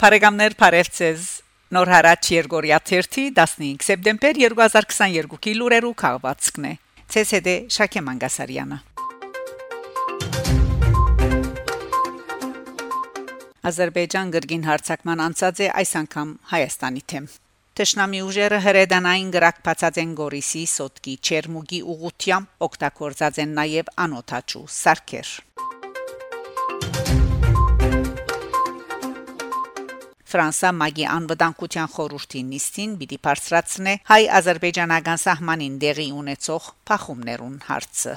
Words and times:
Փարեգամներ 0.00 0.54
Փարեվցես 0.56 1.24
Նոր 1.76 1.90
հարաճ 1.92 2.28
Երգորիա 2.32 2.76
30 2.88 3.34
15 3.36 3.82
սեպտեմբեր 3.84 4.38
2022-ի 4.42 5.52
լուրերու 5.58 5.90
քաղվածքն 6.02 6.68
է 6.68 6.70
ՑՍԴ 7.20 7.56
Շակե 7.76 8.02
Մանգասարյանը 8.06 8.78
Ադրբեջան 13.72 14.32
գրգին 14.38 14.64
հարցակման 14.70 15.24
անցած 15.26 15.62
է 15.68 15.70
այս 15.84 15.92
անգամ 16.00 16.32
Հայաստանի 16.54 17.04
թեմ 17.12 17.28
Տշնամի 17.80 18.24
ուժերը 18.30 18.64
հրեդանային 18.70 19.28
գրակփացած 19.36 20.00
են 20.00 20.16
Գորիսի, 20.16 20.64
Սոտկի, 20.80 21.20
Չերմուգի 21.28 21.84
ուղությամբ 21.92 22.66
օգտագործած 22.70 23.44
են 23.44 23.54
նաև 23.60 23.94
անոթաչու 24.08 24.66
սարքեր 24.80 25.36
Ֆրանսա 30.30 30.70
մագի 30.78 31.06
անվտանգության 31.10 31.88
խորհրդի 31.90 32.40
նիստին 32.50 32.90
պիտի 33.00 33.16
բարձրացնե 33.26 33.94
հայ-ադրբեջանական 34.10 35.22
սահմանին 35.26 35.78
դեղի 35.82 36.06
ունեցող 36.20 36.68
փախումներուն 36.90 37.56
հարցը։ 37.66 38.14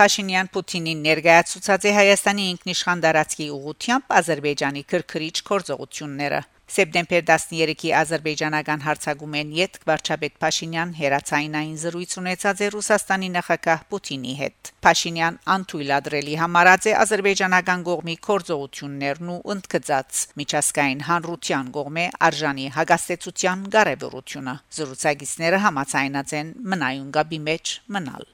Փաշինյան 0.00 0.48
Պուտինին 0.52 1.00
ներկայացուցած 1.04 1.82
է 1.84 1.90
Հայաստանի 1.92 2.44
ինքնիշխան 2.50 3.00
դարածքի 3.04 3.48
ուղությամբ 3.56 4.14
Ադրբեջանի 4.20 4.82
քրքրիչ 4.92 5.34
կորձողությունները 5.50 6.38
Սեպտեմբեր 6.70 7.24
13-ի 7.28 7.90
ազերբայջանական 7.98 8.82
հարցագումեն 8.86 9.48
յետ 9.58 9.76
վարչապետ 9.90 10.34
Փաշինյան 10.44 10.94
հերացայինային 11.00 11.76
զրույց 11.82 12.14
ունեցած 12.22 12.62
է 12.64 12.68
Ռուսաստանի 12.76 13.30
նախագահ 13.36 13.84
Պուտինի 13.90 14.34
հետ։ 14.40 14.72
Փաշինյան 14.86 15.38
անթույլատրելի 15.56 16.40
համարած 16.44 16.88
է 16.88 16.96
ազերբայջանական 17.04 17.86
կողմի 17.90 18.16
կորձողություններն 18.30 19.32
ու 19.34 19.38
ընդգծած 19.58 20.24
միջազգային 20.40 21.06
հանրության 21.10 21.72
կողմէ 21.76 22.08
արժանի 22.30 22.66
հագաստեցության 22.80 23.70
կարևորությունը։ 23.76 24.58
Զրուցակիցները 24.80 25.64
համաձայնած 25.68 26.36
են 26.40 26.58
մնայուն 26.70 27.16
գաբի 27.18 27.46
մեջ 27.50 27.80
մնալ։ 27.98 28.30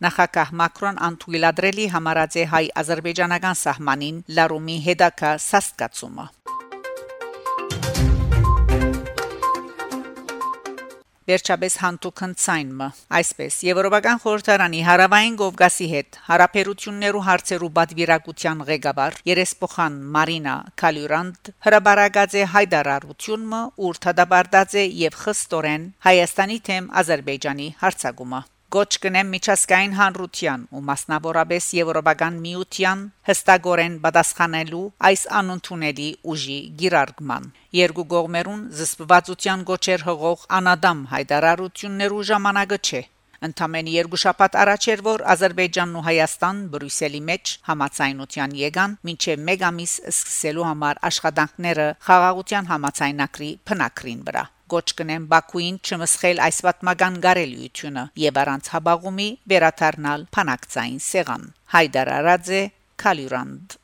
Նախագահ 0.00 0.50
Մակրոն 0.56 0.98
անթույլատրելի 1.04 1.82
համարած 1.92 2.36
է 2.40 2.42
հայ-ադրբեջանական 2.50 3.56
սահմանին 3.62 4.20
լարումի 4.36 4.76
հետակա 4.84 5.32
սաստկացումը։ 5.44 6.22
Վերջապես 11.30 11.76
հանդուկն 11.82 12.32
ցայնը 12.44 12.86
այսպես 13.18 13.58
Եվրոպական 13.66 14.22
խորհրդարանի 14.22 14.80
հարավային 14.86 15.36
Կովկասի 15.42 15.88
հետ 15.90 16.18
հարաբերություններու 16.30 17.22
հարցերու 17.26 17.70
բադվիրակության 17.76 18.62
ղեկավար 18.70 19.18
երեսփոխան 19.30 19.98
Մարինա 20.16 20.54
Կալյուրանտ 20.80 21.52
հրաբարագած 21.68 22.38
է 22.40 22.46
հայդարարությունը 22.54 23.60
ուրթադաբարդած 23.90 24.78
է 24.80 24.86
եւ 25.02 25.20
խստորեն 25.26 25.86
Հայաստանի 26.08 26.58
թեմ 26.70 26.90
Ադրբեջանի 27.04 27.68
հարցակումը 27.84 28.42
Գոչ 28.70 28.90
կնեմ 29.02 29.30
միջազգային 29.34 29.94
հանրության 29.98 30.64
ու 30.78 30.80
մասնավորապես 30.88 31.64
Եվրոպական 31.74 32.34
միության 32.42 33.00
հստակորեն 33.26 33.96
պատասխանելու 34.04 34.82
այս 35.08 35.24
անընդունելի 35.38 36.06
ուժի 36.34 36.58
գիրարգման։ 36.82 37.48
Երկու 37.78 38.04
կողմերուն 38.12 38.60
զսպվածության 38.80 39.64
գոչեր 39.70 40.04
հողող 40.10 40.44
անադամ 40.60 41.00
հայտարարություններու 41.14 42.22
ժամանակը 42.30 42.78
չէ։ 42.86 43.02
Ընդամենը 43.50 43.96
երկու 43.96 44.22
շաբաթ 44.26 44.60
առաջ 44.62 44.88
էր 44.94 45.04
որ 45.10 45.26
Ադրբեջանն 45.34 45.98
ու 45.98 46.04
Հայաստան 46.10 46.62
Բրյուսելի 46.76 47.24
մեջ 47.32 47.56
համացայնության 47.72 48.56
եկան 48.62 48.96
մինչև 49.10 49.44
մեկ 49.50 49.66
ամիս 49.72 49.98
սկսելու 50.14 50.70
համար 50.70 51.04
աշխատանքները 51.10 51.90
խաղաղության 52.06 52.72
համացայնակրի 52.76 53.52
փնակրին 53.66 54.24
վրա 54.30 54.46
գոչ 54.70 54.86
կնեն 55.00 55.26
Բաքուին 55.32 55.78
չմսխել 55.82 56.42
այս 56.46 56.58
պատմական 56.66 57.20
գարելիությունը 57.26 58.04
եւ 58.22 58.40
առանց 58.42 58.70
հաբաղումի 58.74 59.28
վերաթարնալ 59.52 60.26
փանակցային 60.36 61.00
սեղան 61.10 61.46
հայդար 61.74 62.10
արաձե 62.20 62.60
քալյուրանդ 63.04 63.78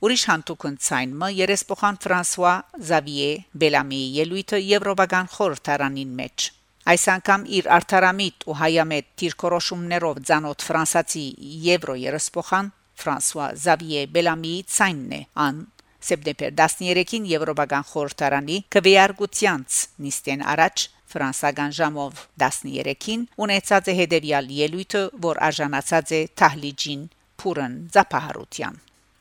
Ուրիշ 0.00 0.22
հանդուկն 0.30 0.76
ցայնը 0.80 1.26
երեսփոխան 1.36 1.98
Ֆրանսուয়া 2.04 2.52
Զավիե 2.90 3.32
Բելամի 3.62 3.98
ելույթը 4.20 4.60
Եվրոպական 4.64 5.26
խորհրդարանին 5.34 6.14
մեջ 6.20 6.46
Այս 6.90 7.04
անգամ 7.14 7.44
իր 7.58 7.66
արդարամիտ 7.76 8.46
ու 8.48 8.56
հայամետ 8.60 9.08
թիրքորոշումներով 9.20 10.22
ցանոթ 10.30 10.64
ֆրանսացի 10.70 11.26
Եվրո 11.66 11.96
երեսփոխան 12.04 12.70
Ֆրանսուয়া 13.02 13.50
Զավիե 13.66 14.06
Բելամի 14.16 14.54
ցայնն 14.76 15.12
է 15.18 15.20
ան 15.44 15.60
Սեպտեմբեր 16.08 16.54
13-ին 16.58 17.26
Եվրոպական 17.30 17.86
խորհրդարանի 17.90 18.58
քվեարկությանց 18.74 19.78
նիստեն 20.04 20.44
առաջ 20.54 20.84
ֆրանսական 21.10 21.74
ժամով 21.78 22.20
13-ին 22.40 23.24
ունեցած 23.44 23.90
է 23.90 23.94
հետևյալ 24.00 24.52
ելույթը, 24.60 25.02
որ 25.26 25.40
արժանացած 25.50 26.12
է 26.16 26.20
Թահլիջին 26.40 27.02
Փուրն 27.40 27.74
Զապահարության 27.96 28.78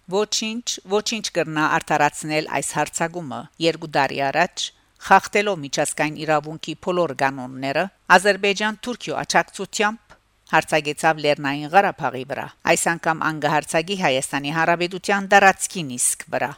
Ոչինչ, 0.09 0.65
ոչինչ 0.89 1.25
կրնա 1.35 1.65
արտարացնել 1.79 2.47
այս 2.59 2.69
հարցագումը 2.79 3.41
երկու 3.65 3.89
տարի 3.97 4.21
առաջ 4.29 4.63
խախտելով 5.09 5.59
միջազգային 5.63 6.17
իրավունքի 6.23 6.73
բոլոր 6.85 7.13
կանոնները 7.19 7.83
Ադրբեջան-Թուրքիո 8.15 9.19
աչակցությամբ 9.23 10.15
հարցագեցավ 10.53 11.21
Լեռնային 11.25 11.71
Ղարաբաղի 11.75 12.23
վրա 12.31 12.47
այս 12.73 12.83
անգամ 12.93 13.21
անգահարցագի 13.29 13.97
Հայաստանի 14.01 14.55
Հարաբերության 14.57 15.29
դարածքին 15.33 15.93
իսկ 15.99 16.25
վրա 16.33 16.51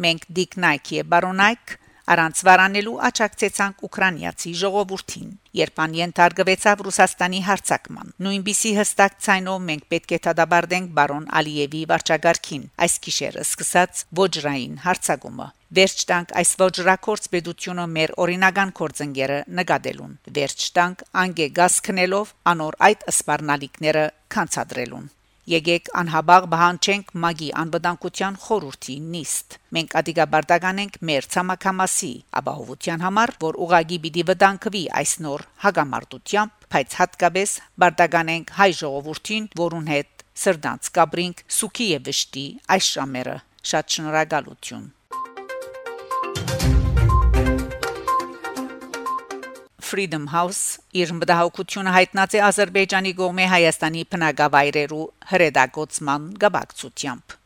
Մենք 0.00 0.28
դիկնայք 0.40 0.92
եւ 1.02 1.08
բարոնայք 1.12 1.78
առանց 2.12 2.40
վարանելու 2.46 2.94
աճակցեցանք 3.08 3.82
ուկրաինացի 3.86 4.52
ժողովրդին 4.62 5.28
երբ 5.58 5.80
ան 5.84 5.94
ենթարկվեցավ 5.98 6.82
Ռուսաստանի 6.86 7.40
հարցակման 7.46 8.12
նույնիսկ 8.26 8.78
հստակ 8.78 9.16
ցայնով 9.26 9.62
մենք 9.68 9.86
պետք 9.92 10.14
է 10.16 10.20
դադարենք 10.26 10.92
բարոն 10.98 11.28
Ալիևի 11.40 11.82
վարչագարքին 11.92 12.66
այս 12.86 12.98
գիշերը 13.06 13.46
սկսած 13.46 14.02
ոչրային 14.22 14.76
հարցակումը 14.86 15.48
վերջ 15.78 16.04
տանք 16.10 16.36
այս 16.42 16.50
ոչրակորց 16.62 17.30
պետությունը 17.32 17.86
մեր 17.96 18.14
օրինական 18.26 18.76
կորձընկերը 18.82 19.40
նկատելուն 19.62 20.14
վերջ 20.36 20.68
տանք 20.76 21.06
անգե 21.22 21.48
գազ 21.62 21.80
քնելով 21.86 22.36
անոր 22.52 22.78
այդ 22.90 23.10
սպառնալիքները 23.14 24.06
կանցադրելուն 24.36 25.10
Եկեք 25.52 25.88
անհաբաղ 26.00 26.44
բանջենք 26.52 27.10
մագի 27.22 27.48
անվտանգության 27.62 28.36
խորհրդի 28.44 28.94
նիստ։ 29.14 29.56
Մենք 29.76 29.96
ադիգաբարտականենք 30.00 30.96
մեր 31.08 31.28
ցամաքամասի 31.34 32.12
ապահովության 32.40 33.04
համար, 33.06 33.34
որ 33.44 33.58
ուղագի 33.66 33.98
պիտի 34.06 34.24
վտանգվի 34.30 34.82
այս 35.02 35.12
նոր 35.26 35.44
հագամարտությամբ, 35.66 36.56
բայց 36.72 36.96
հատկապես 37.02 37.54
բարտականենք 37.84 38.56
հայ 38.62 38.70
ժողովրդին, 38.80 39.50
որուն 39.60 39.92
հետ 39.92 40.26
սրդանց 40.46 40.90
կաբրինք 40.96 41.44
սուքի 41.60 41.92
եւ 41.92 42.08
վշտի 42.08 42.48
այս 42.78 42.90
շամերը։ 42.96 43.38
Շատ 43.72 43.96
շնորհակալություն։ 43.98 44.90
Freedom 49.92 50.24
House 50.32 50.80
իր 50.96 51.10
մտահոգությունը 51.18 51.92
հայտնած 51.92 52.36
է 52.38 52.40
Ադրբեջանի 52.46 53.10
կողմէ 53.18 53.48
Հայաստանի 53.52 54.04
բնակավայրերու 54.14 55.02
հրեդակոծման 55.32 56.24
գաբակցությամբ։ 56.44 57.36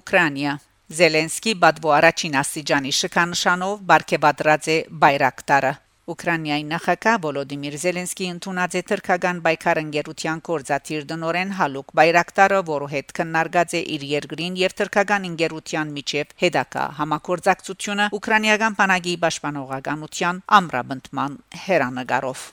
Ուկրաինա. 0.00 0.56
Զելենսկի 0.94 1.52
բադվո 1.60 1.92
առաջին 2.00 2.40
աստիճանի 2.40 2.92
շքանշանով 3.04 3.84
բարգեւադրած 3.92 4.68
է 4.72 4.78
բայրակտարը 5.04 5.72
Ուկրաինայի 6.12 6.64
նախագահ 6.68 7.14
Վոլոդիմիր 7.24 7.76
Զելենսկի 7.80 8.26
ընդունած 8.30 8.74
է 8.76 8.82
թրքական 8.90 9.38
պայքար 9.46 9.78
ընկերության 9.82 10.42
կորզաթիր 10.48 11.06
դնորեն 11.12 11.54
Հալուկ 11.60 11.94
Բայրակտարը, 12.00 12.58
որը 12.70 12.88
հետ 12.94 13.14
քննարկած 13.18 13.76
է 13.78 13.80
իր 13.94 14.04
երկրին 14.10 14.58
եւ 14.60 14.74
թրքական 14.80 15.28
ընկերության 15.30 15.94
միջև 16.00 16.34
հետակա 16.44 16.84
համակորձակցությունը 16.98 18.10
ուկրաինական 18.20 18.76
բանակի 18.82 19.16
պաշտպանողականության 19.24 20.44
ամրապնդման 20.60 21.40
հերանեկարով 21.64 22.44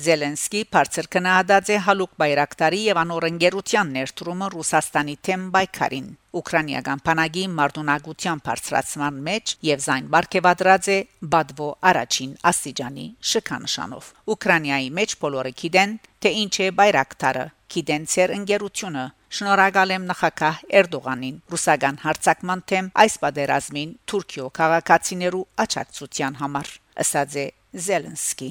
Զելենսկի 0.00 0.60
բարձր 0.72 1.06
քննադատած 1.12 1.70
է 1.74 1.74
Հալուկ 1.84 2.12
Բայրակտարի 2.22 2.78
եւ 2.86 2.98
անօրենգերության 3.02 3.90
ներդրումը 3.92 4.46
Ռուսաստանի 4.54 5.16
թեմ 5.28 5.42
բայկարին 5.52 6.06
Ուկրաինական 6.40 7.02
բանակի 7.08 7.42
մարտունակության 7.58 8.40
բարձրացման 8.46 9.18
մեջ 9.28 9.52
եւ 9.68 9.82
զայն 9.86 10.06
բարգեւադրած 10.14 10.88
է 10.94 10.98
Բադվո 11.34 11.68
առաջին 11.92 12.32
աստիճանի 12.52 13.06
շքանշանով 13.32 14.08
Ուկրաինայի 14.32 14.88
մեջ 14.96 15.16
բոլորը 15.24 15.52
գիտեն 15.60 15.96
թե 16.24 16.32
ինչ 16.42 16.54
է 16.56 16.68
Բայրակտարը 16.80 17.46
Գիդենցեր 17.72 18.32
ընկերությունը 18.38 19.04
Շնորհակալ 19.32 19.92
եմ 19.96 20.06
նախագահ 20.08 20.62
Էրդողանին 20.80 21.36
ռուսական 21.52 22.00
հարցակման 22.04 22.64
թեմ 22.72 22.92
այս 23.04 23.18
պատերազմին 23.24 23.96
Թուրքիո 24.12 24.52
քաղաքացիներու 24.60 25.48
աջակցության 25.66 26.38
համար 26.44 26.72
ասաց 27.06 27.42
է 27.44 27.46
Զելենսկի 27.88 28.50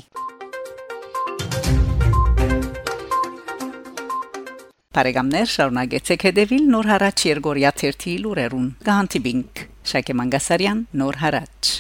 Բարեկամներ 4.92 5.52
շարունակեցեք 5.52 6.24
հետևել 6.28 6.66
Նոր 6.74 6.90
հարաճ 6.92 7.22
Երգորիա 7.30 7.70
1-ի 7.78 8.16
լուրերուն։ 8.26 8.66
Գանտիբինգ 8.90 9.62
Շակե 9.92 10.16
Մանգասարյան 10.20 10.84
Նոր 11.00 11.20
հարաճ 11.22 11.72